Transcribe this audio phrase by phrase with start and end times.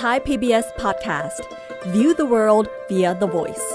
[0.00, 1.38] Thai PBS Podcast
[1.92, 3.66] View the world via the voice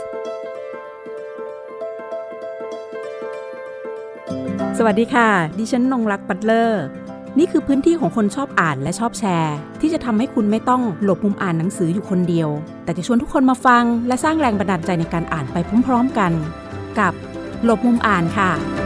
[4.77, 6.83] สวัสดีค่ะ ดิฉันนงรักปัตเลอร์
[7.37, 12.49] นี่คือพื้นที่ของคนชอบอ่านและชอบแชร์ ที่จะทำให้คุณไม่ต้องหลบมุมอ่านหนังสืออยู่คนเดียว
[12.83, 15.57] แต่จะชวนทุกคนมาฟัง และสร้างแรงบันดาลใจในการอ่านไป
[15.87, 16.31] พร้อมๆกัน
[16.99, 17.13] กับ
[17.63, 18.78] หลบมุมอ่านค่ะ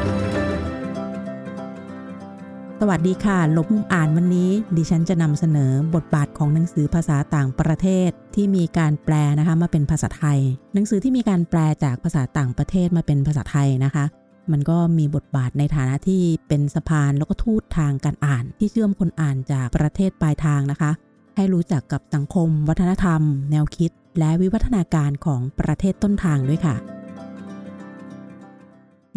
[2.86, 10.39] สวัสดีค่ะ ลบมุมอ่านวันนี้ ดิฉันจะนำเสนอบทบาทของหนังสือภาษาต่างประเทศที่มีการแปลนะคะมาเป็นภาษาไทย
[10.73, 14.06] หนังสือที่มีการแปลจากภาษาต่างประเทศมาเป็นภาษาไทยนะคะ
[14.51, 20.92] มันก็มีบทบาทในฐานะที่เป็นสะพานแล้วก็ทูตทางการอ่าน ที่เชื่อมคนอ่านจากประเทศปลายทางนะคะ
[21.36, 26.75] ให้รู้จักกับสังคม วัฒนธรรม แนวคิด และวิวัฒนาการของประเทศต้นทางด้วยค่ะ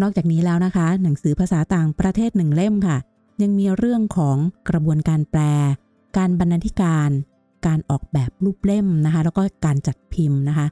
[0.01, 2.99] นอกจากนี้แล้วนะคะ หนังสือภาษาต่างประเทศหนึ่งเล่มค่ะ
[3.43, 4.37] ยังมีเรื่องของ
[4.69, 5.41] กระบวนการแปล
[6.17, 7.11] การบรรณาธิการ
[7.67, 10.67] การออกแบบรูปเล่มนะคะ แล้วก็การจัดพิมพ์นะคะ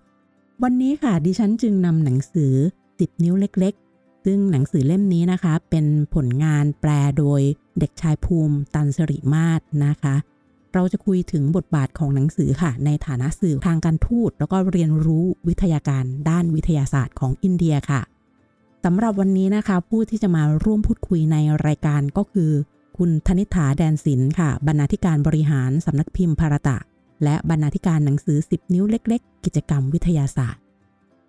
[0.62, 2.54] วันนี้ค่ะดิฉันจึงนำหนังสือ
[2.88, 7.40] 10 นิ้วเล็กๆ ซึ่งหนังสือเล่มนี้นะคะ เป็นผลงานแปลโดย
[7.78, 10.14] เด็กชายภูมิตันสริมาศนะคะ
[10.74, 18.00] เราจะคุยถึงบทบาทของหนังสือค่ะ ในฐานะสื่อทางการทูตแล้วก็เรียนรู้วิทยาการด้านวิทยาศาสตร์ของอินเดียค่ะ
[18.84, 22.50] สำหรับวันนี้นะคะ ผู้ที่จะมาร่วมพูดคุยในรายการก็คือ
[22.98, 26.76] คุณธนิษฐาแดนศิลป์ค่ะ บรรณาธิการบริหารสำนักพิมพ์ภารตะ
[27.24, 30.62] และบรรณาธิการหนังสือ 10 นิ้วเล็ก ๆ กิจกรรมวิทยาศาสตร์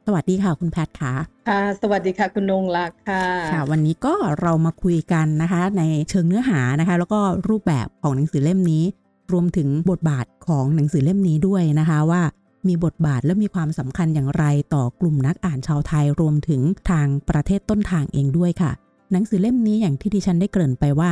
[0.06, 1.14] สวัสดีค่ะคุณแพทย์ค่ะ
[1.50, 8.84] ค่ะ สวัสดีค่ะคุณนงรักค่ะค่ะ วันนี้ก็เรามาคุยกันนะคะ ในเชิงเนื้อหานะคะ แล้วก็รูปแบบของหนังสือเล่มนี้
[9.32, 12.22] รวมถึงบทบาทของหนังสือเล่มนี้ด้วยนะคะว่า
[12.70, 18.72] มีบทบาทและมีความสำคัญอย่างไรต่อกลุ่มนักอ่านชาวไทยรวมถึงทางประเทศต้นทางเองด้วยค่ะ
[19.12, 21.12] หนังสือเล่มนี้อย่างที่ดิฉันได้เกริ่นไปว่า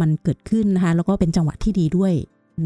[0.00, 2.12] มันเกิดขึ้นนะคะแล้วก็เป็นจังหวะที่ดีด้วย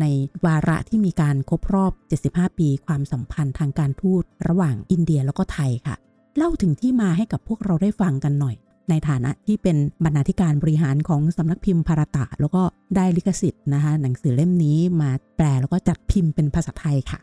[0.00, 0.04] ใน
[0.44, 1.92] วาระที่มีการครบรอบ
[2.28, 5.94] 75 ปี ความสัมพันธ์ทางการทูตระหว่างอินเดียแล้วก็ไทยค่ะ
[6.36, 8.56] เล่าถึงที่มาให้กับพวกเราได้ฟังกันหน่อย
[8.90, 12.62] ในฐานะที่เป็นบรรณาธิการบริหารของสำนักพิมพ์ภารตะ แล้วก็
[12.96, 17.18] ได้ลิขสิทธิ์นะคะหนังสือเล่มนี้มาแปลแล้วก็จัดพิมพ์เป็นภาษาไทยค่ะ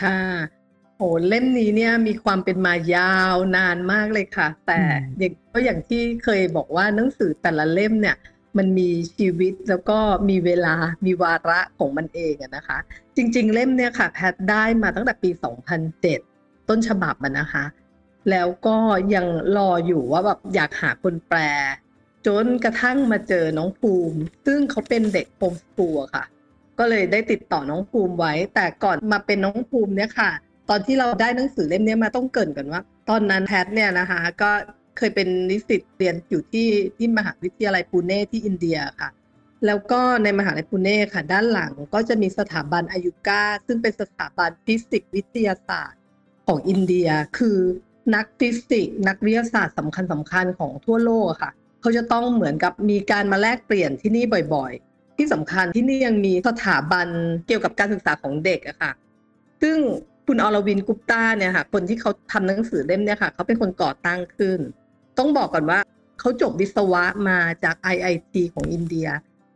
[0.00, 0.18] ค่ะ
[0.96, 4.84] โหเล่มนี้เนี่ยมีความเป็นมายาวนานมากเลยค่ะ แต่อื
[5.16, 8.16] มอย่างก็อย่างที่เคยบอกว่าหนังสือแต่ละเล่มเนี่ย
[8.58, 9.98] มันมีชีวิตแล้วก็
[10.28, 12.78] มีเวลามีวาระของมันเองอะนะคะ
[13.16, 15.30] จริง ๆ เล่มเนี่ยค่ะ แพทย์ได้มาตั้งแต่ปี
[16.00, 17.64] 2007 ต้นฉบับมันนะคะ
[18.30, 18.76] แล้วก็
[19.14, 19.26] ยัง
[19.56, 21.38] รออยู่ว่าแบบอยากหาคนแปล
[22.26, 26.24] จนกระทั่งมาเจอน้องภูมิ ซึ่งเขาเป็นเด็ก homeschool อะค่ะ
[26.84, 30.30] ก็เลยได้ติดต่อน้องภูมิไว้ แต่ก่อนมาเป็นน้องภูมิเนี่ยค่ะ
[30.68, 34.50] ตอนที่เราได้หนังสือเล่มนี้มาต้องเกริ่นกันว่า ตอนนั้นแพทเนี่ยนะคะ ก็
[34.96, 39.08] เคยเป็นนิสิตเรียนอยู่ที่ที่มหาวิทยาลัยปูเน่ที่อินเดียค่ะ
[39.66, 46.00] แล้วก็ในมหาลัยปูเน่ค่ะ ด้านหลังก็จะมีสถาบัน IUCAA ซึ่งเป็นสถาบันฟิสิกส์วิทยาศาสตร์
[46.46, 47.58] ของอินเดีย คือ
[48.14, 57.06] นักฟิสิกส์นักวิทยาศาสตร์สำคัญสำคัญๆของทั่วโลกค่ะ เขาจะต้องเหมือนกับมีการมาแลกเปลี่ยนที่นี่บ่อยๆ ที่สำคัญที่นี่ยังมีสถาบัน
[57.46, 58.92] เกี่ยวกับการศึกษาของเด็กอะค่ะ
[59.62, 59.76] ซึ่ง
[60.26, 64.58] คุณอรวินกุปตาเนี่ยค่ะคนที่เขาทำหนังสือเล่มเนี่ยค่ะเขาเป็นคนก่อตั้งขึ้น
[65.18, 65.78] ต้องบอกก่อนว่า
[66.20, 69.08] เขาจบวิศวะมาจาก IIT ของอินเดีย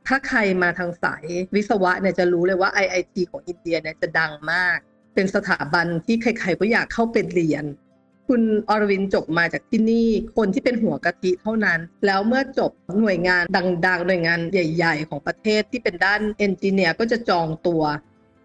[0.06, 1.24] ถ้าใครมาทางสาย
[1.54, 4.76] วิศวะเนี่ยจะรู้เลยว่า IIT ของอินเดียเนี่ยจะดังมาก
[5.14, 7.64] เป็นสถาบันที่ใครๆก็อยากเข้าไปเรียน
[8.28, 12.70] คุณอรวินจบมาจากที่นี่คนที่เป็นหัวกะทิเท่านั้น แล้วเมื่อจบ
[13.00, 13.42] หน่วยงาน
[13.86, 17.82] ดังๆ หน่วยงานใหญ่ ๆ ของประเทศที่เป็นด้าน engineer ก็จะจองตัว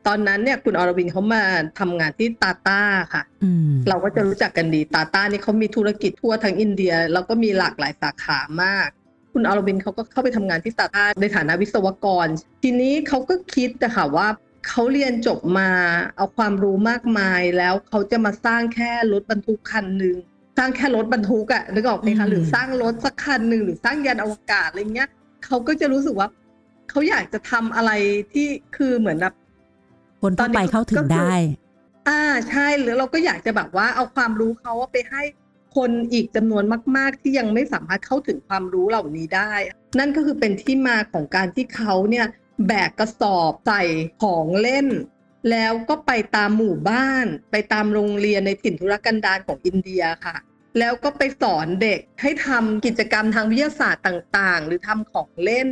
[0.07, 1.43] ตอนนั้นเนี่ยคุณอรวินเขามา
[1.79, 2.81] ทำงานที่ตาต้า
[3.13, 8.87] ค่ะอืมเราก็จะรู้จักกันดีตาต้านี่เขามีธุรกิจทั่วทั้งอินเดีย แล้วก็มีหลากหลายสาขามาก
[9.33, 12.27] คุณอรวินเขาก็เข้าไปทำงานที่ตาต้าในฐานะวิศวกร
[12.63, 14.27] ทีนี้เขาก็คิดนะคะว่า
[14.67, 15.69] เขาเรียนจบมา
[16.15, 20.15] เอาความรู้มากมายแล้วเขาจะมาสร้างแค่รถบรรทุกคันหนึ่ง
[20.57, 25.09] สร้างแค่รถบรรทุกอะนึกออกไหมอืคะมหรือสร้างรถสักคันหนึ่งหรือสร้างยานอวกาศอะไรเงี้ย
[25.45, 26.29] เขาก็จะรู้สึกว่า
[26.89, 27.91] เขาอยากจะทำอะไร
[28.33, 29.33] ที่คือเหมือนแบบ
[30.21, 31.35] คนทั่วไปเข้าถึงได้
[32.07, 35.23] อ่าใช่หรือเราก็อยากจะแบบว่าเอาความรู้เขาไปให้
[35.75, 36.63] คนอีกจำนวน
[36.97, 39.51] มาก ๆ ที่ยังไม่สามารถเข้าถึงความรู้เหล่านี้ได้
[39.99, 42.25] นั่นก็คือเป็นที่มาของการที่เขาเนี่ย
[42.67, 43.83] แบกกระสอบใส่
[44.23, 44.87] ของเล่น
[45.51, 50.37] แล้วก็ไปตามหมู่บ้าน ไปตามโรงเรียนในถิ่นธุรกันดารของอินเดียค่ะ
[50.79, 55.69] แล้วก็ไปสอนเด็กให้ทำกิจกรรมทางวิทยาศาสตร์ต่างๆ หรือทำของเล่น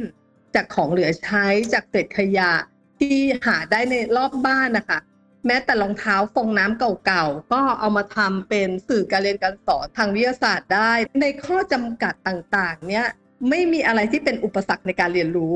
[0.55, 2.51] จากของเหลือใช้จากเศษขยะ
[2.99, 4.99] ที่หาได้ในรอบบ้านนะคะ
[5.45, 10.91] แม้แต่รองเท้าฟองน้ำเก่าๆ ก็เอามาทำเป็นสื่อการเรียนการสอนทางวิทยาศาสตร์ได้
[11.21, 13.05] ในข้อจำกัดต่างๆ เนี่ย
[13.49, 15.55] ไม่มีอะไรที่เป็นอุปสรรคในการเรียนรู้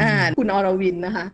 [0.00, 1.26] อ่าคุณอรวินนะคะ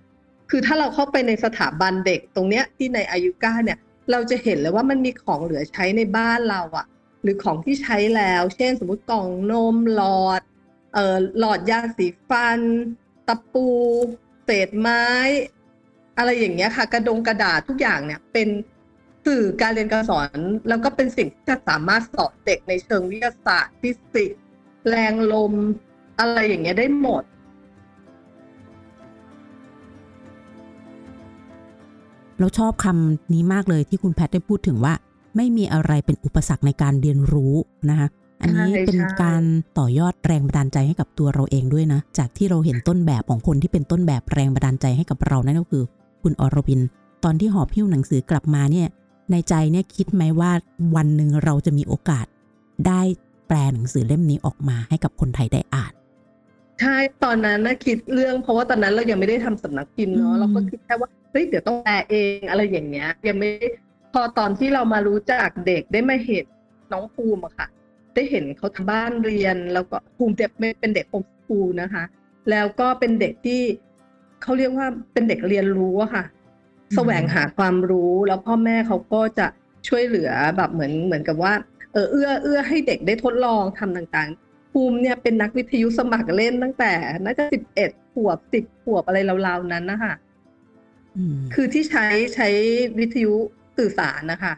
[0.50, 3.78] คือถ้าเราเข้าไปในสถาบันเด็กตรงเนี้ยที่ในอายุก้าเนี่ย
[4.10, 6.86] เราจะเห็นเลยว่ามันมีของเหลือใช้ในบ้านเราอะ
[7.22, 10.42] หรือของที่ใช้แล้ว เช่น สมมติกล่องนมหลอด
[10.94, 12.60] เอ่อหลอดยาสีฟัน
[13.28, 13.68] ตะปู
[14.44, 15.06] เศษไม้
[16.18, 18.48] อะไรอย่างเงี้ยค่ะ กระดงกระดาษทุกอย่างเนี่ย เป็น
[19.26, 20.38] สื่อการเรียนการสอน
[20.68, 24.40] แล้วก็เป็นสิ่งที่จะสามารถสอนเด็กในเชิงวิทยาศาสตร์ฟิสิกส์
[24.88, 25.54] แรงลม
[26.20, 27.22] อะไรอย่างเงี้ยได้หมด
[32.42, 34.94] เราชอบคำนี้มากเลยที่คุณแพทย์ได้พูดถึงว่า
[35.36, 37.54] ไม่มีอะไรเป็นอุปสรรคในการเรียนรู้
[37.90, 38.08] นะคะ
[38.40, 39.42] อันนี้ใช่เป็นใช่การ
[39.78, 45.84] ต่อยอดแรงบันดาลใจให้กับตัวเราเองด้วยนะ จากที่เราเห็นต้นแบบของคนที่เป็นต้นแบบแรงบันดาลใจให้กับเรานั่นก็คือ
[46.22, 46.80] คุณอรวิน
[47.24, 48.88] ตอนที่หอบพิ้วหนังสือกลับมาเนี่ย
[49.30, 50.50] ในใจเนี่ยคิดไหมว่า
[50.96, 52.26] วันหนึ่งเราจะมีโอกาส
[52.86, 53.00] ได้
[53.48, 55.92] แปลหนังสือเล่มนี้ออกมาให้กับคนไทยได้อ่าน
[56.82, 63.68] ใช่ตอนนั้นนะคิดเรื่องเพราะว่าตอนนั้นเรายังไม่ได้ทำสำนักพิมพ์อืเนาะมเราก็คิดแค่ว่าเฮ้ยเดี๋ยวต้องแปลเองอะไรอย่างเงี้ย ยังไม่ได้
[64.12, 66.44] พอตอนที่เรามารู้จักเด็กได้มาเห็น
[66.92, 67.68] น้องภูมิอะค่ะ
[68.14, 70.50] ได้เห็นเขาทำบ้านเรียน แล้วก็ภูมิเด็ก
[70.80, 72.04] เป็นเด็กโฮมสคูลนะคะ
[72.50, 73.62] แล้วก็เป็นเด็กที่
[74.42, 76.24] เขาเรียกว่าเป็นเด็กเรียนรู้อะค่ะ
[76.94, 79.46] แสวงหาความรู้แล้วพ่อแม่เขาก็จะ
[79.88, 81.52] ช่วยเหลือแบบเหมือนเหมือนกับว่า
[81.92, 86.92] เออเอื้อเอื้อให้เด็กได้ทดลองทำต่างๆ ภูมิเนี่ยเป็นนักวิทยุสมัครเล่นตั้งแต่
[87.24, 90.14] น่าจะสิบเอ็ดขวบสิบขวบอะไรราวๆนั้นนะคะ
[91.16, 92.48] อืมคือที่ใช้ใช้
[92.98, 93.34] วิทยุ
[93.78, 94.52] สื่อสารนะคะ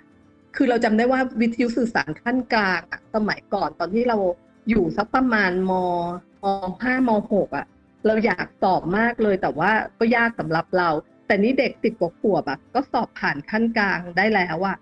[0.56, 4.18] คือเราจำได้ว่าวิทยุสื่อสารขั้นกลางอะสมัยก่อนตอนที่เรา
[4.68, 5.72] อยู่สักประมาณม
[6.44, 7.66] มห้ามหกอะ
[8.06, 10.88] เราอยากสอบมากเลยแต่ว่าก็ยากสำหรับเรา
[11.26, 14.76] แต่นี่เด็กติดกว่าขวบอะก็สอบผ่านขั้นกลางได้แล้วอะ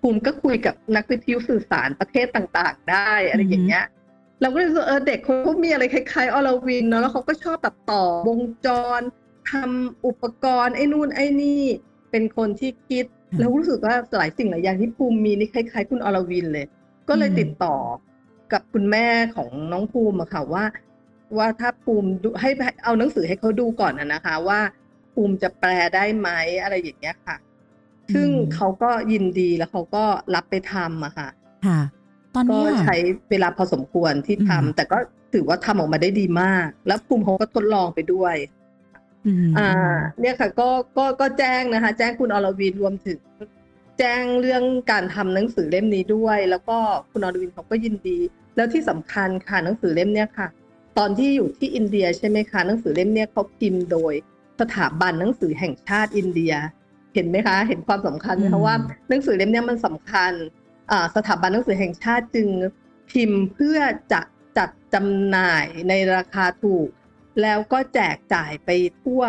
[0.00, 3.84] ภูมิก็คุยกับนักวิทยุสื่อสารประเทศต่างๆ ได้อะไรอย่างเงี้ย
[4.44, 8.68] เราก็เลยรู้สึกเออเด็กเขาก็มีอะไรคล้ายๆอลวินเนาะแล้วเขาก็ชอบแบบต่อวงจ
[8.98, 9.00] ร
[9.50, 11.62] ทำอุปกรณ์ไอ้นู่นไอ้นี่
[12.10, 16.66] เป็นคนที่คิดอืมแล้วรู้สึกว่าหลายสิ่งหลายอย่างที่ภูมิมีนี่คล้าย ๆ คุณอรวินเลย
[17.08, 17.76] ก็เลยอืมติดต่อ
[18.52, 19.06] กับคุณแม่
[19.36, 20.64] ของน้องภูมิอะค่ะว่า
[21.36, 24.60] ว่าถ้าภูมิดูให้ให้เอาหนังสือให้เขาดูก่อนนะนะคะ ว่า
[25.14, 26.30] ภูมิจะแปลได้ไหม
[26.62, 27.36] อะไรอย่างเงี้ยค่ะ
[28.14, 30.04] ซึ่งเขาก็ยินดีแล้วเขาก็
[30.34, 31.28] รับไปทำอะค่ะ
[31.66, 31.80] ค่ะ
[32.34, 32.96] ตอนก็นี้อะใช้
[33.30, 34.98] เวลาพอสมควรที่ทำอืมแต่ก็
[35.34, 38.36] ถือว่าทำออกมาได้ดีมาก แล้วภูมิเขาก็ทดลองไปด้วย
[39.26, 39.70] อืมอ่า
[40.20, 43.18] เนี่ยค่ะ ก็ก็ก็แจ้งนะคะ แจ้งคุณอรวินรวมถึง
[43.98, 46.76] แจ้งเรื่องการทำหนังสือเล่มนี้ด้วย แล้วก็
[47.10, 48.18] คุณอรวินเขาก็ยินดี
[48.56, 50.48] แล้วที่สำคัญค่ะหนังสือเล่มเนี้ยค่ะ
[50.98, 54.12] ตอนที่อยู่ที่อินเดียใช่ไหมคะหนังสือเล่มเนี้ยเขาพิมพ์โดย
[54.60, 56.52] สถาบันหนังสือแห่งชาติอินเดีย
[57.14, 58.74] เห็นไหมคะ เห็นความสำคัญไหมอืคะมว่า
[59.08, 60.63] หนังสือเล่มเนี้ยมันสำคัญอ่า
[61.16, 62.48] สถาบันหนังสือแห่งชาติจึง
[63.10, 63.78] พิมพ์เพื่อ
[64.12, 64.20] จะ
[64.58, 66.88] จัดจำหน่ายในราคาถูก
[67.42, 68.70] แล้วก็แจกจ่ายไป
[69.02, 69.22] ทั่ว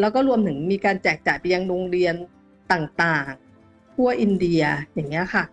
[0.00, 2.14] แล้วก็รวมถึงมีการแจกจ่ายไปยังโรงเรียน
[2.72, 4.62] ต่างๆ ทั่วอินเดีย
[4.94, 5.44] อย่างเงี้ยค่ะ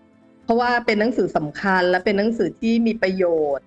[0.44, 3.26] เพราะว่าเป็นหนังสือสำคัญและเป็นหนังสือที่มีประโย
[3.58, 3.66] ชน์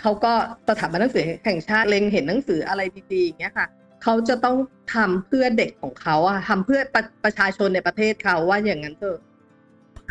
[0.00, 0.32] เขาก็
[0.68, 2.82] สถาบันหนังสือแห่งชาติเล็งเห็นหนังสืออะไร
[3.12, 3.66] ดีๆอย่างเงี้ยค่ะ
[4.02, 4.56] เขาจะต้อง
[4.94, 9.18] ทำเพื่อเด็กของเขาอะทำเพื่อประประชาชนในประเทศเขาว่าอย่างนั้นเถอะ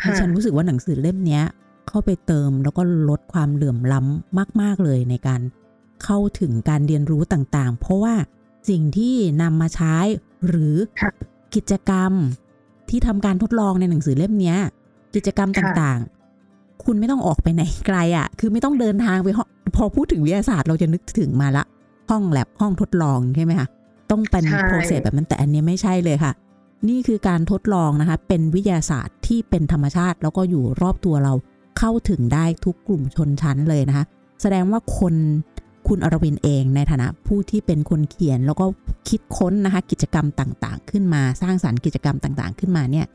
[0.06, 1.44] ดิฉันรู้สึกว่าหนังสือเล่มเนี้ย
[1.88, 5.40] เข้าไปเติมแล้วก็ลดความเหลื่อมล้ำมาก ๆ เลยในการ
[6.04, 8.14] เข้าถึงการเรียนรู้ต่างๆ เพราะว่า
[8.70, 9.96] สิ่งที่นำมาใช้
[10.46, 11.10] หรือค่ะ
[11.54, 12.12] กิจกรรม
[12.88, 14.58] ที่ทำการทดลองในหนังสือเล่มเนี้ย
[15.14, 21.64] กิจกรรมค่ะต่างๆ คุณไม่ต้องออกไปไหนไกลอะ่ะ คือไม่ต้องเดินทางไปห้องพอพูดถึงวิทยาศาสตร์เราจะนึกถึงมาละ
[22.10, 23.68] ห้องแลบห้องทดลองใช่ไหมคะ
[24.10, 26.32] ต้องเป็นใช่โปรเซสแบบนั้นแต่อันเนี้ยไม่ใช่เลยค่ะ
[26.88, 31.32] นี่คือการทดลองนะคะ เป็นวิทยาศาสตร์ที่เป็นธรรมชาติ แล้วก็อยู่รอบตัวเรา
[31.78, 34.04] เข้าถึงได้ทุกกลุ่มชนชั้นเลยนะคะ
[34.42, 35.14] แสดงว่าคน
[35.88, 38.66] คุณอรวินเองในฐานะผู้ที่เป็นคนเขียน แล้วก็
[39.08, 43.06] คิดค้นนะคะกิจกรรมต่างๆ ขึ้นมาสร้างสรรค์กิจกรรมต่างๆ ขึ้นมาเนี่ย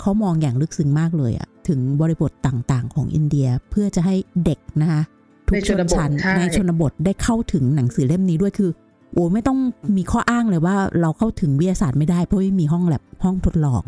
[0.00, 5.02] เขามองอย่างลึกซึ้งมากเลยอะถึงบริบทต่างๆ ของอินเดียเพื่อจะให้เด็กนะคะ
[5.48, 8.70] ทุกชนชั้นในชนบทใช่ในชนบทได้เข้าถึงหนังสือเล่มนี้ด้วยคือ
[9.14, 9.58] โอ้ไม่ต้อง
[9.96, 13.82] มีข้ออ้างเลยว่าเราเข้าถึงวิทยาศาสตร์ไม่ได้เพราะไม่มีห้องแลบห้องทดลอง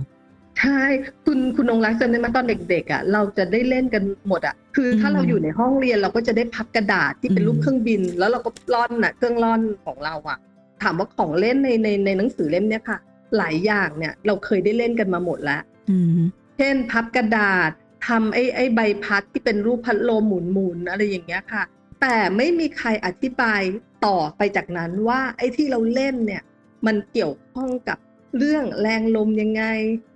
[0.61, 0.81] ใช่
[1.25, 10.39] คุณคุณองค์รักจำได้ไหมตอนเด็กๆอะเราจะได้เล่นกันหมดอะคือถ้าอืมเราอยู่ในห้องเรียนเราก็จะได้พับกระดาษที่เป็นอืมรูปเครื่องบิน แล้วเราก็ล่อนน่ะเครื่องล่อนของเราอะ
[10.83, 12.99] ถามว่าของเล่นในในในหนังสือเล่มเนี้ยค่ะ
[13.37, 16.21] หลายอย่างเนี่ยเราเคยได้เล่นกันมาหมดแล้วอืม
[16.59, 17.71] เช่น พับกระดาษ
[18.09, 21.63] ทำไอ้ไอ้ใบพัดที่เป็นรูปพัดลมหมุนๆอะไรอย่างเงี้ยค่ะ
[22.01, 23.61] แต่ไม่มีใครอธิบาย
[24.07, 26.43] ต่อไปจากนั้นว่าไอ้ที่เราเล่นเนี่ย
[26.87, 27.99] มันเกี่ยวข้องกับ
[28.39, 29.63] เรื่องแรงลมยังไง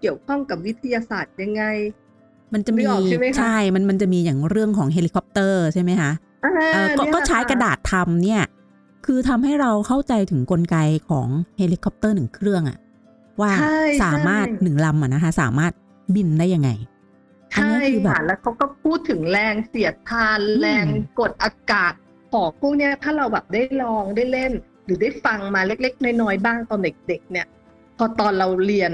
[0.01, 1.65] เกี่ยวข้องกับวิทยาศาสตร์ยังไง
[2.53, 6.11] มันจะมีนึกออกใช่ไหมคะใช่ มันมันจะมีอย่างเรื่องของเฮลิคอปเตอร์ใช่ไหมคะ
[6.45, 8.43] อ่าเออก็เนี่ยก็ใช้ค่กระดาษทำเนี่ย
[9.07, 10.77] คือทำให้เราเข้าใจถึงกลไก
[11.09, 11.29] ของ
[11.59, 12.79] เฮลิคอปเตอร์หนึ่งเครื่องอะ
[13.41, 15.73] ว่าใช่สามารถใช่หนึ่งลำอะนะคะ สามารถ
[16.15, 16.71] บินได้ยังไง
[17.55, 20.87] อันใช่นี้คือแบบค่ะแล้วเขาก็พูดถึงแรงเสียดทานอืมแรง
[21.21, 21.93] กดอากาศ
[22.33, 24.53] ของพวกเนี้ยถ้าเราแบบได้ลองได้เล่น
[24.85, 27.47] หรือได้ฟังมาเล็ก ๆ น้อยๆบ้างตอนเด็ก ๆ เนี่ย
[27.99, 28.93] พอตอนเราเรียน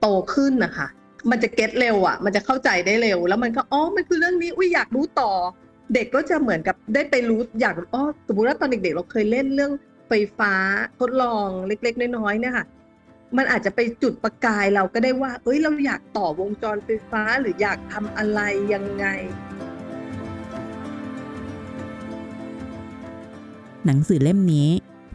[0.00, 0.88] โตขึ้นนะคะ
[1.30, 5.30] มันจะเก็ตเร็วอะ มันจะเข้าใจได้เร็ว แล้วมันก็อ๋อมันคือเรื่องนี้อุ้ยอยากรู้ต่อ
[5.94, 9.72] เด็กก็จะเหมือนกับได้ไปรู้อยากอ๋อสมมติว่าตอนเด็ก ๆ เราเคยเล่นเรื่อง
[10.08, 10.52] ไฟฟ้า
[11.00, 12.66] ทดลองเล็ก ๆ น้อยๆเนี่ยค่ะ
[13.36, 18.40] มันอาจจะไปจุดประกายเราก็ได้ว่า เอ้ย เราอยากต่อวงจรไฟฟ้าหรืออยากทำอะไร
[18.72, 19.06] ยังไง
[23.88, 24.68] หนังสือเล่มนี้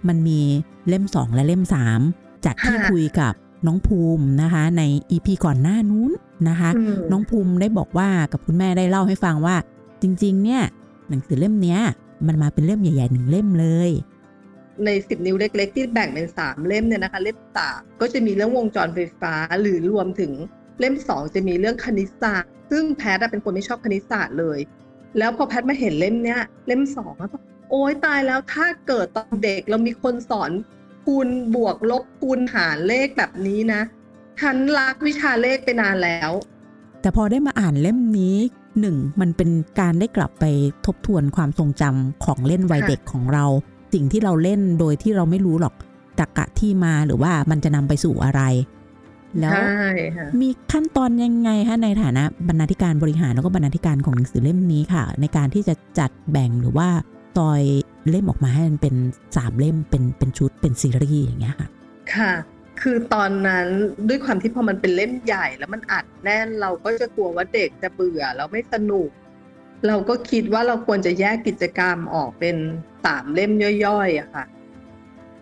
[0.08, 0.40] มันมี
[0.88, 2.00] เล่มสองและเล่มสาม
[2.46, 3.34] จากที่ค่ะคุยกับ
[3.68, 6.12] น้องภูมินะคะ ในอีพีก่อนหน้านู้น
[6.50, 9.56] นะคะอืมน้องภูมิได้บอกว่ากับคุณแม่ได้เล่าให้ฟังว่า
[10.02, 10.62] จริง ๆ เนี่ย
[11.10, 11.80] หนังสือเล่มเนี้ย
[12.28, 13.90] มันมาเป็นเล่มใหญ่ๆหนึ่งเล่มเลย
[14.86, 20.32] ในสิบนิ้วเล็ก ๆ ที่แบ่งเป็นสามเล่มเนี่ยนะคะ เล่มสามก็จะมีเรื่องวงจรไฟฟ้าหรือรวมถึง
[20.80, 24.60] เล่มสองจะมีเรื่องคณิตศาสตร์ ซึ่งแพทย์อะเป็นคนไม่ชอบคณิตศาสตร์เลย
[25.18, 27.38] แล้วพอแพทย์มาเห็นเล่มเนี้ย เล่มสองแล้วก็
[27.76, 30.52] โอ๊ยตายแล้วถ้าเกิดตอนเด็กเรามีคนสอน
[31.06, 33.82] คูณบวกลบคูณหารเลขแบบนี้นะ
[34.42, 36.32] ฉันรักวิชาเลขไปนานแล้ว
[37.02, 38.36] แต่พอได้มาอ่านเล่มนี้
[38.80, 39.50] หนึ่งมันเป็น
[39.80, 40.46] การได้กลับไป
[40.86, 43.46] ทบทวนความทรงจำของเล่นวัยค่ะเด็กของเรา
[43.94, 45.74] สิ่งที่เราเล่นโดยที่เราไม่รู้หรอก
[46.20, 48.42] ตรรกะที่มาหรือว่ามันจะนำไปสู่อะไร
[49.40, 56.90] แล้วใช่ค่ะมีขั้นตอนยังไงคะในฐานะบรรณาธิการบริหารแล้วก็บรรณาธิการของหนังสือเล่มนี้ค่ะ ในการที่จะจัดแบ่งหรือว่า
[57.38, 57.62] ซอย
[58.10, 58.96] เล่มออกมาให้มันเป็น
[59.38, 61.70] สามเล่มเป็นเป็นชุดเป็นซีรีส์อย่างเงี้ยค่ะ
[62.16, 62.34] ค่ะ
[62.82, 63.68] คือตอนนั้น
[64.08, 69.10] ด้วยความที่พอมันเป็นเล่มใหญ่แล้วมันอัดแน่นเราก็จะกลัวว่าเด็กจะเบื่อแล้วไม่สนุก
[69.88, 72.56] เราก็คิดว่าเราควรจะแยกกิจกรรมออกเป็น
[73.06, 73.52] สามเล่ม
[73.86, 74.46] ย่อยๆอะค่ะ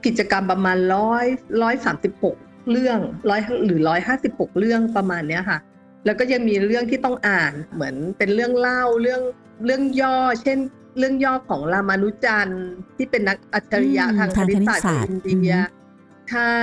[0.05, 1.25] กิจกรรมประมาณร้อย
[1.61, 2.35] ร้อยสามสิบหก
[2.71, 5.59] เรื่องร้อยหรือร้อยห้าสิบหกเรื่องประมาณเนี้ยค่ะ
[6.05, 9.21] แล้วก็ยังมีเรื่องที่ต้องอ่านเหมือนเป็นเรื่องเล่าเรื่อง
[9.65, 10.57] เรื่องย่อ เช่น
[10.97, 12.63] เรื่องย่อของรามานุจันทร์
[12.97, 15.79] ที่เป็นนักอัจฉริยะอืมทางคทางณิตคณิตศาสตร์ศาขสอตร์งอินเดียอือฮึ
[16.31, 16.55] ใช่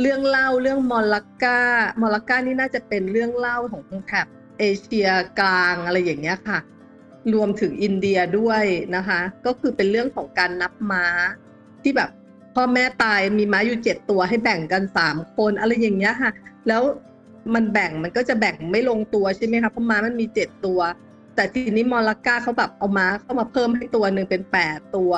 [0.00, 1.60] เรื่องเล่าเรื่องมอลลักกา
[2.00, 4.26] มอลลักกานี่น่าจะเป็นเรื่องเล่าของแถบ
[4.58, 5.08] เอเชีย
[5.40, 6.58] กลางอะไรอย่างเงี้ยค่ะ
[7.34, 8.64] รวมถึงอินเดียด้วย
[8.96, 11.06] นะคะ ก็คือเป็นเรื่องของการนับม้า
[11.82, 12.10] ที่แบบ
[12.54, 16.30] พ่อแม่ตายมีม้าอยู่เจ็ดตัวให้แบ่งกันสามคนอะไรอย่างเงี้ยค่ะ
[16.68, 16.82] แล้ว
[17.54, 20.80] มันแบ่งมันก็จะแบ่งไม่ลงตัวใช่ไหมคะเพราะม้ามันมีเจ็ดตัว
[21.34, 25.12] แต่ทีนี้มอลลักกาเขาแบบเอาม้าเข้ามาเพิ่มให้ตัวหนึ่งเป็นแปดตัว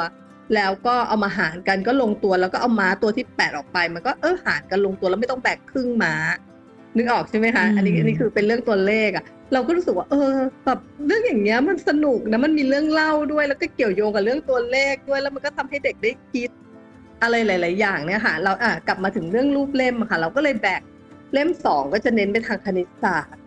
[0.55, 6.15] แล้วก็เอามาหารกันก็ลงตัวแล้วก็เอาม้าตัวที่แปดออกไป มันก็เออหารกันลงตัวแล้วไม่ต้องแบ่งครึ่งม้า
[6.97, 10.33] นึกออกใช่ไหมคะอืมอันนี้อันนี้คือเป็นเรื่องตัวเลขอะเราก็รู้สึกว่า เออ
[10.67, 16.51] แบบเรื่องอย่างเงี้ยมันสนุกนะมันมีเรื่องเล่าด้วยแล้วก็เกี่ยวโยงกับเรื่องตัวเลขด้วยแล้วมันก็ทำให้เด็กได้คิด
[17.23, 20.81] อะไรหลาย ๆ อย่างเนี่ยค่ะ เราอะกลับมาถึงเรื่องรูปเล่มอะค่ะ เราก็เลยแบ่ง
[21.33, 23.44] เล่มสองก็จะเน้นไปทางคณิตศาสตร์อ่าฮะ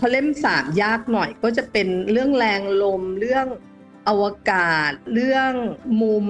[0.00, 3.46] พอเล่มสามยากหน่อยก็จะเป็นเรื่องแรงลมเรื่อง
[4.08, 5.52] อวกาศ เรื่อง
[6.02, 6.26] มุม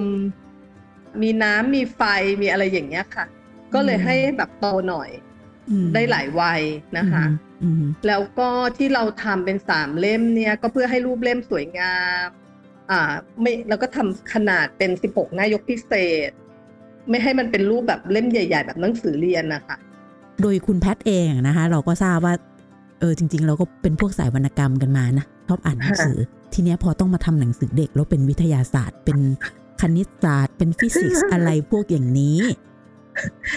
[1.21, 2.01] มีน้ำมีไฟ
[2.41, 3.25] มีอะไรอย่างเงี้ยค่ะ
[3.73, 5.09] ก็เลยให้แบบโตหน่อย
[5.69, 6.61] อืมได้หลายวัย
[6.97, 7.23] นะคะ
[7.63, 12.27] อืมแล้วก็ที่เราทำเป็นสามเล่มเนี่ย ก็เพื่อให้รูปเล่มสวยงาม
[12.91, 15.93] อ่า ไม่แล้วก็ทำขนาดเป็นสิบหกหน้ายกพิเศ
[16.29, 16.31] ษ
[17.09, 19.77] ไม่ให้มันเป็นรูปแบบเล่มใหญ่ ๆ แบบหนังสือเรียนนะคะ
[20.41, 22.33] โดยคุณแพทย์เองนะคะ เราก็ทราบว่า
[22.99, 26.17] เออจริง ๆ เราก็เป็นพวกสายวรรณกรรมกันมานะชอบอ่านหนังสือ
[26.53, 29.19] ทีเนี้ยพอต้องมาทำหนังสือเด็กแล้วเป็นวิทยาศาสตร์ เป็น
[29.81, 32.39] คณิตศาสตร์ เป็นฟิสิกส์อะไรพวกอย่างนี้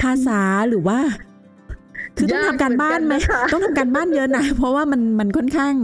[0.03, 0.99] ภาษาหรือว่า
[2.17, 5.75] คือต้องทำการบ้านไหมยากเหมือนกันนะคะต้องทำการบ้านเยอะนะเพราะว่ามันมันค่อนข้าง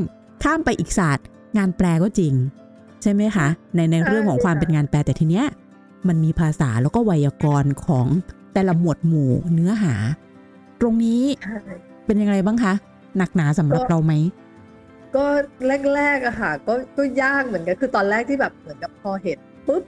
[0.42, 1.26] ข้ามไปอีกศาสตร์
[1.58, 2.34] งานแปลก็จริง
[3.02, 5.46] ใช่ไหมคะ ในในเรื่องของความเป็นงานแปลแต่ทีเนี้ย
[6.08, 8.06] มันมีภาษาแล้วก็ไวยากรณ์ของ
[8.54, 9.94] แต่ละหมวดหมู่เนื้อหา
[10.80, 11.58] ตรงนี้ใช่
[12.06, 12.74] เป็นยังไงบ้างคะ
[13.18, 14.12] หนักหนาสำหรับก็เราไหม
[15.16, 15.26] ก็
[15.94, 19.82] แรกๆอะค่ะก็ก็ยากเหมือนกันคือตอนแรกที่แบบเหมือนกับพอเห็นปุ๊บ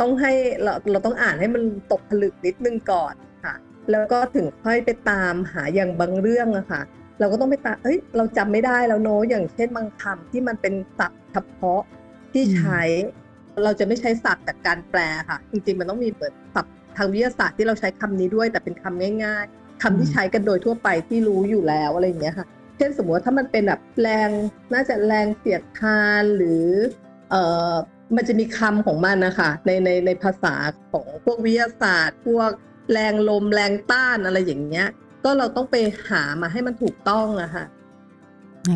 [0.00, 3.54] ต้องให้เราเราต้องอ่านให้มันตกผลึกนิดนึงก่อนค่ะ
[3.90, 6.80] แล้วก็ถึงค่อยไปตามหาอย่างบางเรื่องอะค่ะ
[7.20, 11.82] เราก็ต้องไปตามเอ้ยเราจำไม่ได้แล้วโน้อย่างเช่นบางคำที่มันเป็นศัพท์เฉพาะ
[12.32, 12.82] ที่อืมใช้
[13.64, 24.30] เราจะไม่ใช้ศัพท์จากการแปลค่ะ จริงๆมันต้องมีเปิดศัพท์ทางวิทยาศาสตร์ที่เราใช้คำนี้ด้วยแต่เป็นคำง่าย ๆ คำที่ใช้กันโดยทั่วไปที่รู้อยู่แล้วอะไรอย่างเงี้ยค่ะ เช่นสมมติว่าถ้ามันเป็นแบบแรง
[24.72, 26.64] น่าจะแรงเสียดทานหรือ
[27.30, 27.72] เอ่อ
[28.16, 30.54] มันจะมีคำของมันนะคะในในในภาษา
[30.92, 32.50] ของพวกวิทยาศาสตร์ พวก
[32.92, 34.88] แรงลมแรงต้านอะไรอย่างเงี้ย
[35.24, 35.76] ก็เราต้องไป
[36.08, 37.64] หามาให้มันถูกต้องอะค่ะ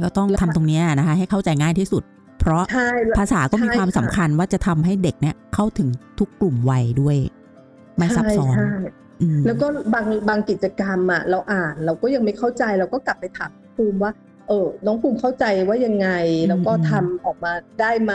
[0.05, 2.03] ก็ต้องทำตรงเนี้ยนะคะ ให้เข้าใจง่ายที่สุด
[2.38, 2.88] เพราะใช่
[3.19, 5.88] ภาษาก็มีใช่ความสำคัญว่าจะทำให้เด็กเนี่ยเข้าถึง
[6.19, 7.17] ทุกกลุ่มวัยด้วย
[7.97, 8.83] ไม่ซับซ้อนใช่ใช่อืม
[9.47, 14.13] แล้วก็บางบางกิจกรรมอะเราอ่านเราก็ยังไม่เข้าใจเราก็กลับไปถามภูมิว่า
[14.49, 16.09] เออน้องภูมิเข้าใจว่ายังไง
[16.49, 18.15] แล้วก็ทำออกมาได้ไหม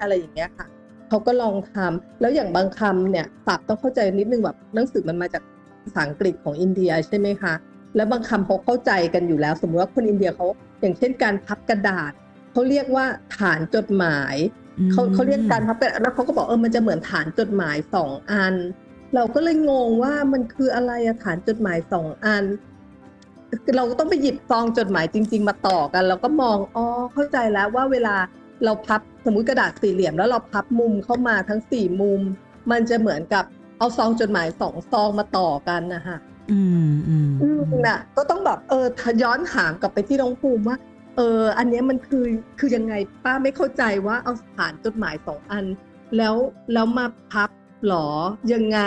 [0.00, 0.66] อะไรอย่างเงี้ยค่ะ
[1.08, 5.42] เขาก็ลองทำแล้วอย่างบางคำเนี่ยศัพท์ต้องเข้าใจนิดนึงแบบหนังสือมันมาจาก
[5.82, 7.54] ภาษาอังกฤษของอินเดียใช่ไหมคะ
[7.96, 10.46] แล้วบางคำเขาเข้าใจกันอยู่แล้ว สมมติว่าคนอินเดียเขา
[10.80, 12.12] อย่างเช่นการพับกระดาษ
[12.52, 13.04] เขาเรียกว่า
[13.38, 14.34] ฐานจดหมาย
[14.92, 18.54] เขาเขาเรียกการพับเป็นแล้วเขาก็บอกเออมันจะเหมือนฐานจดหมายสองอัน
[19.14, 22.44] เราก็เลยงงว่ามันคืออะไรอะฐานจดหมายสองอัน
[23.76, 28.16] เราก็ต้องไปหยิบซองจดหมายจริง ๆ มาต่อกันเราก็มองอ๋อเข้าใจแล้วว่าเวลา
[28.64, 32.20] เราพับสมมุติกระดาษสี่เหลี่ยม แล้วเราพับมุมเข้ามาทั้งสี่มุม
[32.70, 33.44] มันจะเหมือนกับ
[33.78, 36.16] เอาซองจดหมายสองซองมาต่อกันนะคะ
[36.50, 40.76] อืมอืมอืมน่ะ ก็ต้องแบบเออทย้อนถามกลับไปที่น้องภูมิว่า
[41.16, 42.24] เออ อันเนี้ยมันคือ
[42.58, 45.64] คือยังไงป้าไม่เข้าใจว่าเอาฐานจดหมายสองอัน
[46.16, 46.34] แล้ว
[46.72, 47.50] แล้วมาพับ
[47.86, 48.06] หรอ
[48.52, 48.78] ยังไง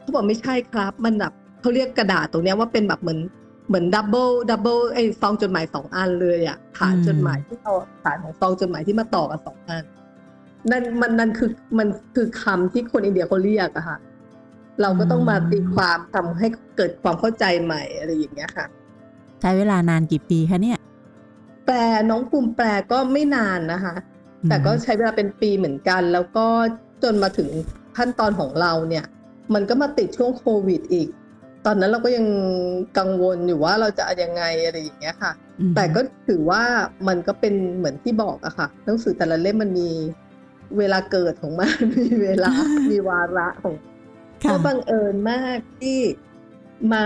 [0.00, 3.20] เขาบอกไม่ใช่ครับ มันแบบเขาเรียกกระดาษตรงเนี้ยว่าเป็นแบบเหมือน
[3.68, 7.74] เหมือน double double ไอ้ซองจดหมายสองอันเลยอะฐานจดหมายที่เอา
[8.04, 9.84] ฐานของซองจดหมายที่มาต่อกันสองอัน
[10.70, 13.98] นั่นมันนั่นคือมันคือคำที่คนอินเดียเขาเรียกอะค่ะ
[14.80, 16.46] เราก็ต้องมาตีความทำให้
[16.76, 18.66] เกิดความเข้าใจใหม่อะไรอย่างเงี้ยค่ะ
[19.40, 20.78] ใช้เวลานานกี่ปีคะเนี่ย
[21.66, 21.76] แปล
[22.10, 23.94] น้องภูมิแปลก็ไม่นานนะคะ
[24.48, 26.46] แต่ก็ใช้เวลาเป็นปีเหมือนกัน แล้วก็
[27.02, 27.48] จนมาถึง
[27.98, 29.04] ขั้นตอนของเราเนี่ย
[29.54, 31.08] มันก็มาติดช่วงโควิดอีก
[31.66, 32.26] ตอนนั้นเราก็ยัง
[32.98, 36.62] กังวลอยู่ว่าเราจะยังไงอะไรอย่างเงี้ยค่ะอืมแต่ก็ถือว่า
[37.08, 39.90] มันก็เป็นเหมือนที่บอกอะค่ะหนังสือแต่ละเล่มมันมี
[40.78, 42.50] เวลาเกิดของมันมีเวลา
[42.92, 43.74] มีวาระของ
[44.44, 45.98] ค่ะก็บังเอิญมากที่
[46.92, 47.04] มา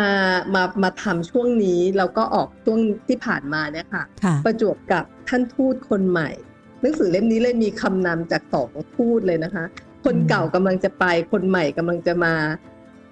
[0.54, 6.30] มามาทำช่วงนี้แล้วก็ออกช่วงที่ผ่านมาเนี่ยค่ะค่ะ ประจวบกับท่านทูตคนใหม่
[6.80, 9.64] หนังสือเล่มนี้เลยมีคำนำจากสองทูตเลยนะคะ
[10.04, 12.34] คนเก่ากำลังจะไป คนใหม่กำลังจะมา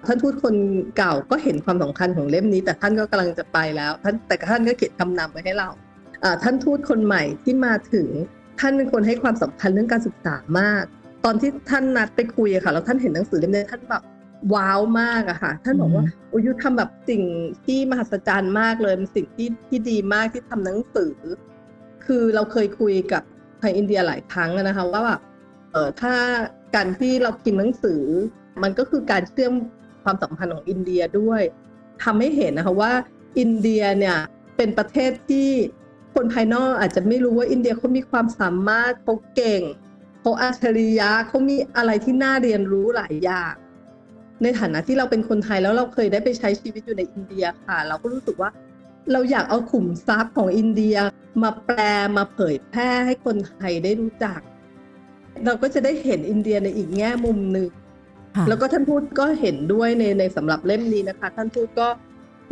[0.07, 0.55] ท่านทูตคน
[0.97, 5.69] เก่าก็เห็นความสำคัญของเล่มนี้ แต่ท่านก็กำลังจะไปแล้วท่านแต่ท่านก็เขียนคำนำไว้ให้เรา
[6.23, 8.07] อ่าท่านทูตคนใหม่ที่มาถึง
[8.59, 10.83] ท่านเป็นคนให้ความสำคัญเรื่องการศึกษามาก
[11.25, 14.03] ตอนที่ท่านนัดไปคุยอะค่ะแล้วท่านเห็นหนังสือเล่มนี้ท่านแบบ
[14.53, 17.23] ว้าวมากอะค่ะ ท่านบอกว่าโอ้ยยุทำแบบสิ่ง
[17.65, 21.15] ที่มหัศจรรย์มากเลยเป็นสิ่งที่ที่ดีมากที่ทำหนังสือ
[22.05, 23.23] คือเราเคยคุยกับ
[23.61, 25.21] ทางอินเดียหลายครั้งนะคะว่าแบบ
[25.71, 26.13] เออถ้า
[26.75, 28.03] การที่เราพิมพ์หนังสือ
[28.63, 29.53] มันก็คือการเชื่อม
[30.03, 31.41] ความสัมพันธ์ของอินเดียด้วย
[32.03, 32.93] ทำให้เห็นนะคะว่า
[33.39, 34.17] อินเดียเนี่ย
[34.57, 35.49] เป็นประเทศที่
[36.13, 39.61] คนภายนอกอาจจะไม่รู้ว่าอินเดียเขามีความสามารถเขาเก่ง
[40.21, 43.53] เขาอัจฉริยะเขามีอะไรที่น่าเรียนรู้หลายอย่าง
[44.43, 48.49] ในฐานะที่เราเป็นคนไทยแล้วเราเคยได้ไปใช้ชีวิตอยู่ในอินเดียค่ะ เราก็รู้สึกว่า
[49.11, 50.95] เราอยากเอาขุมทรัพย์ของอินเดีย
[51.43, 51.79] มาแปล
[52.17, 54.39] มาเผยแพร่ให้คนไทยได้รู้จัก
[55.45, 57.67] เราก็จะได้เห็นอินเดียในอีกแง่มุมหนึ่ง
[58.35, 61.87] ค่ะแล้วก็ท่านทูตก็เห็นด้วยในในสำหรับเล่มนี้นะคะ ท่านทูตก็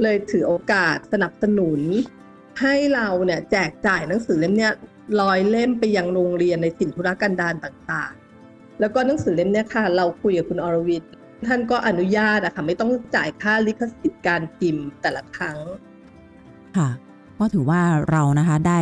[0.02, 1.82] เลยถือโอกาสสนับสนุน
[2.62, 4.74] ให้เราเนี่ยแจกจ่ายหนังสือเล่มเนี้ย
[5.21, 11.04] ร้อยเล่มไปยังโรงเรียนในถิ่นธุรกันดารต่างๆ แล้วก็หนังสือเล่มเนี้ยค่ะ เราคุยกับคุณอรวิน
[11.48, 15.58] ท่านก็อนุญาตอะค่ะไม่ต้องจ่ายค่าลิขสิทธิ์การพิมพ์แต่ละครั้ง
[16.78, 16.89] ค่ะ
[17.39, 18.80] ก็ถือว่าเรานะคะได้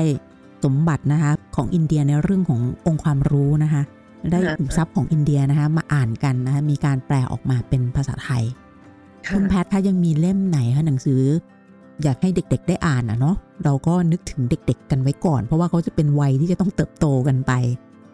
[0.63, 3.81] สมบัตินะคะของอินเดียในเรื่องขององค์ความรู้นะคะ
[4.31, 8.43] ได้ค่ะขุมทรัพย์ของอินเดียนะคะมาอ่านกันนะคะมีการแปลออกมาเป็นภาษาไทย
[9.35, 11.21] คุณแพทย์คะยังมีเล่มไหนคะหนังสือ
[12.03, 17.51] อยากให้เด็กๆได้อ่านอะเนาะเราก็นึกถึงเด็ก ๆ กันไว้ก่อน เพราะว่าเขาจะเป็นวัยที่จะต้องเติบโตกันไป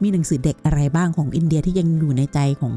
[0.01, 2.73] มีหนังสือเด็กอะไรบ้างของอินเดียที่ยังอยู่ในใจของ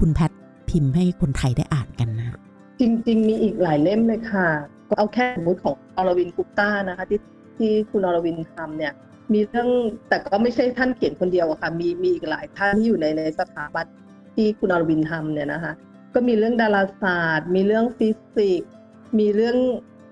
[0.00, 2.36] คุณแพทย์พิมพ์ให้คนไทยได้อ่านกันนะ
[2.80, 4.48] จริง ๆ มีอีกหลายเล่มเลยค่ะ
[4.88, 7.20] ก็เอาแค่สมมติของอรวินกุปต้านะคะที่
[7.56, 8.92] ที่คุณอรวินทำเนี่ย
[9.32, 9.68] มีเรื่อง
[10.08, 13.86] แต่ก็ไม่ใช่ท่านเขียนคนเดียวอะค่ะ มีมีอีกหลายท่านที่อยู่ในในสถาบัน
[14.34, 15.72] ที่คุณอรวินทำเนี่ยนะคะ
[16.14, 18.70] ก็มีเรื่องดาราศาสตร์ มีเรื่องฟิสิกส์
[19.18, 19.56] มีเรื่อง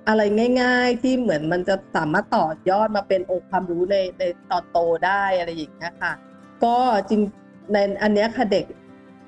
[0.09, 0.22] อะไร
[0.62, 6.12] ง่าย ๆ ที่เหมือนมันจะสามารถต่อยอดมาเป็นองค์ความรู้ในในตอนโตได้อะไรอย่างเงี้ยค่ะ
[6.64, 6.77] ก็
[7.09, 7.20] จริง
[7.72, 8.66] ในอันเนี้ยค่ะเด็ก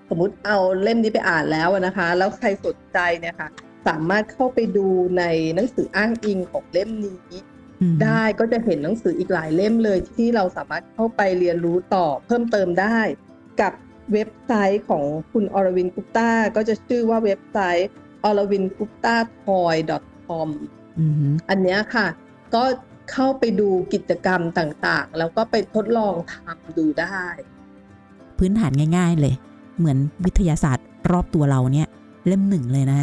[0.09, 3.49] สมมติเอาเล่มนี้ไปอ่านแล้วนะคะ แล้วใครสนใจเนี่ยค่ะ
[3.89, 4.87] สามารถเข้าไปดู
[5.19, 7.21] ในหนังสืออ้างอิงของเล่มนี้
[8.03, 12.99] ได้ก็จะเห็นหนังสืออีกหลายเล่มเลยที่เราสามารถเข้าไปเรียนรู้ต่อเพิ่มเติมได้
[13.61, 13.73] กับ
[14.13, 17.89] เว็บไซต์ของคุณอรวินกุปตาก็จะชื่อว่าเว็บไซต์
[18.29, 19.27] o r w i n g u p t a t
[19.59, 19.77] o y
[20.29, 20.49] com
[20.99, 22.07] อืมอันเนี้ยค่ะ
[22.55, 22.65] ก็
[23.13, 27.25] เข้าไปดูกิจกรรมต่างๆ แล้วก็ไปทดลองทำดูได้
[28.39, 29.35] พื้นฐานง่าย ๆเลย
[29.79, 31.89] เหมือนวิทยาศาสตร์รอบตัวเราเนี่ย
[32.27, 33.01] เล่มหนึ่งเลยนะ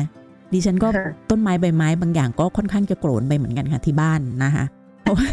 [0.53, 4.65] ดิฉันก็ค่ะต้นไม้ใบไม้บางอย่างก็ค่อนข้างจะโกรนไปเหมือนกันค่ะที่บ้านนะคะ
[5.03, 5.27] เพราะว่า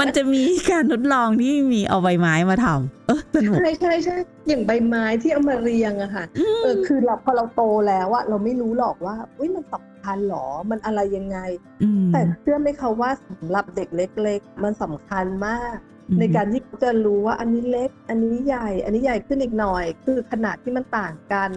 [0.00, 4.16] มันจะมีการทดลองที่มีเอาใบไม้มาทำเออสนุกใช่ใช่ใช่
[4.48, 6.24] อย่างใบไม้ที่เอามาเรียงอะค่ะ
[6.62, 11.38] เออคือเราพอเราโตแล้วอะเราไม่รู้หรอกว่าอุ้ยมันสำคัญหรอมันอะไรยังไง
[11.82, 15.76] อืมแต่เชื่อไหมคะว่าสำหรับเด็กเล็ก ๆ มันสำคัญมาก
[16.18, 21.50] ในการที่เขาจะรู้ว่าอันนี้เล็ก อันนี้ใหญ่ อันนี้ใหญ่ขึ้นอีกหน่อย คือขนาดที่มันต่างกัน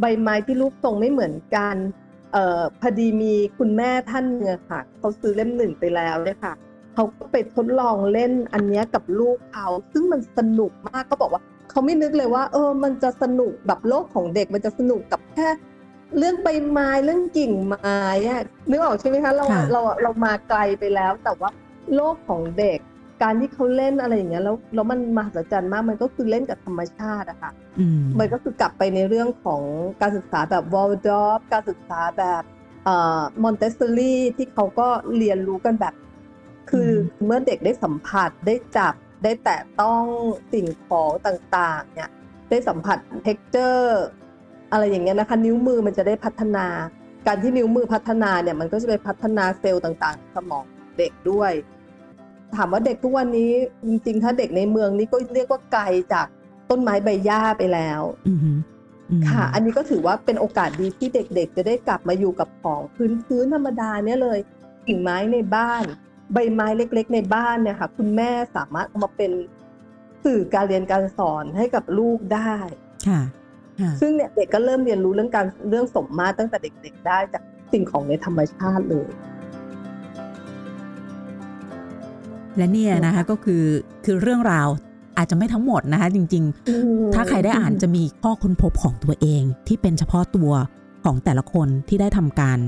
[0.00, 1.76] ใบไม้ที่รูปทรงไม่เหมือนกัน
[2.32, 6.54] เอ่อพอดีมีคุณแม่ท่านเนี่ยค่ะเขาซื้อเล่มหนึ่งไปแล้วเนี่ยค่ะ
[6.94, 15.48] เขาก็ไปทดลองเล่นอันนี้กับลูกเขาซึ่งมันสนุกมากก็บอกว่าเขาไม่นึกเลยว่า เออ มันจะสนุกแบบโลกของเด็กมันจะสนุกกับแค่
[16.18, 21.50] เรื่องใบไม้เรื่องกิ่งไม้อะนึกออกใช่ไหมคะเราเราเรามาไกลไปแล้ว แต่ว่า
[21.94, 22.78] โลกของเด็ก
[23.22, 29.62] การที่เขาเล่นอะไรอย่างเงี้ยแล้วแล้วมันมหัศจรรย์มากมันก็คือเล่นกับธรรมชาติอะค่ะอืมมันก็คือกลับไปในเรื่องของ
[30.00, 32.42] การศึกษาแบบวอลดอฟการศึกษาแบบ
[32.84, 35.94] เอ่อมอนเตสซอรี่ที่เขาก็เรียนรู้กันแบบ
[36.70, 36.90] คือ
[37.24, 40.02] เมื่อเด็กได้สัมผัสได้จับได้แตะต้อง
[40.52, 42.10] สิ่งของต่างๆเนี่ย
[42.50, 44.02] ได้สัมผัส texture
[44.72, 46.66] อะไรอย่างเงี้ยนะคะ นิ้วมือมันจะได้พัฒนา
[47.26, 50.64] การที่นิ้วมือพัฒนาเนี่ยมันก็จะไปพัฒนาเซลล์ต่างๆในสมอง
[50.98, 51.52] เด็กด้วย
[52.56, 53.50] ถามว่าเด็กทุกวันนี้
[53.88, 56.26] จริงๆ ถ้าเด็กในเมืองนี่ก็เรียกว่าไกลจาก
[56.70, 64.38] ต้นไม้ใบหญ้าไปแล้วอืมอืมค่ะ อันนี้ก็ถือว่าเป็นโอกาสดีที่เด็กๆ จะได้กลับมาอยู่กับของพื้นพื้นธรรมดาเนี่ยเลย
[64.86, 65.82] กิ่งไม้ในบ้าน
[66.32, 69.30] ใบไม้เล็ก ๆ ในบ้านเนี่ยค่ะคุณแม่สามารถเอามาเป็น
[70.24, 72.54] สื่อการเรียนการสอนให้กับลูกได้
[73.08, 73.20] ค่ะ
[73.80, 79.08] ค่ะซึ่งเนี่ยเด็กก็เริ่มเรียนรู้เรื่องการเรื่องสมมาตรตั้งแต่เด็ก ๆ ได้จากสิ่งของในธรรมชาติเลย
[82.58, 83.62] และเนี่ยนะคะก็คือ
[84.04, 84.68] คือเรื่องราว
[85.18, 86.44] อาจจะไม่ทั้งหมดนะคะจริง
[86.78, 90.52] ๆ ถ้าใครได้อ่านจะมีข้อค้นพบของตัวเอง ที่เป็นเฉพาะตัว
[91.04, 92.58] ของแต่ละคนที่ได้ทำการ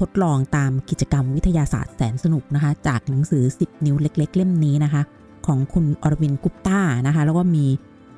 [0.00, 5.02] ทดลองตามกิจกรรมวิทยาศาสตร์แสนสนุกนะคะ จากหนังสือ 10 นิ้วเล็ก ๆ เล่มนี้นะคะ
[5.46, 7.66] ของคุณอรวินกุปต้านะคะ แล้วก็มี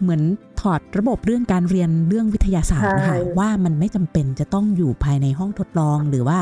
[0.00, 0.22] เหมือน
[0.61, 6.38] ถอดระบบเรื่องการเรียนเรื่องวิทยาศาสตร์นะคะใช่ว่ามันไม่จำเป็นจะต้องอยู่ภายในห้องทดลองหรือว่า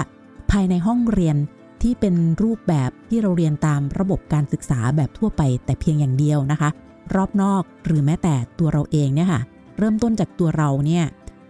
[0.50, 1.36] ภายในห้องเรียน
[1.82, 6.68] ที่เป็นรูปแบบที่เราเรียนตามระบบการศึกษาแบบทั่วไป แต่เพียงอย่างเดียวนะคะ
[7.14, 9.40] รอบนอกหรือแม้แต่ตัวเราเองเนี่ยค่ะ
[9.78, 11.04] เริ่มต้นจากตัวเราเนี่ย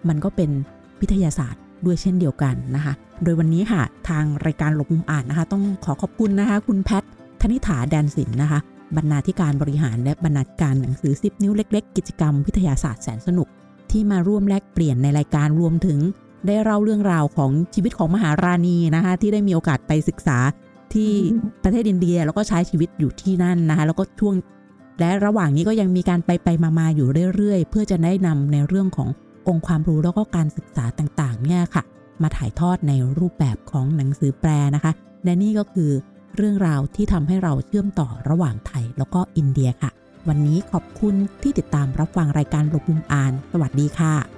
[0.09, 0.51] มันก็เป็น
[1.01, 7.03] วิทยาศาสตร์ด้วยเช่นเดียวกันนะคะ โดยวันนี้ค่ะ ทางรายการหลบมุมอ่านนะคะ ต้องขอขอบคุณนะคะ คุณแพท
[7.41, 8.59] ธนิถาแดนสินนะคะ
[8.97, 13.49] บรรณาธิการบริหารและบรรณาธิการหนังสือ 10 นิ้วเล็ก ๆ กิจกรรมวิทยาศาสตร์แสนสนุก
[13.91, 15.99] ที่มาร่วมแลกเปลี่ยนในรายการรวมถึง
[16.47, 20.39] ได้เล่าเรื่องราวของชีวิตของมหาราณีนะคะที่ได้มีโอกาสไปศึกษา
[20.93, 21.11] ที่
[21.63, 24.35] ประเทศอินเดียแล้วก็ใช้ชีวิตอยู่ที่นั่นนะคะแล้วก็ช่วง
[25.01, 29.09] และระหว่างนี้ก็ยังมีการไปไปมามาอยู่เรื่อยๆ เพื่อจะได้นำในเรื่องของ
[29.49, 31.83] องค์ความรู้แล้วก็การศึกษาต่างๆเนี่ยค่ะ
[32.23, 34.93] มาถ่ายทอดในรูปแบบของหนังสือแปลนะคะ
[35.25, 35.91] และนี่ก็คือ
[36.37, 39.91] เรื่องราวที่ทำให้เราเชื่อมต่อระหว่างไทยแล้วก็อินเดียค่ะ
[40.29, 44.38] วันนี้ขอบคุณที่ติดตามรับฟังรายการหลบมุมอ่าน สวัสดีค่ะ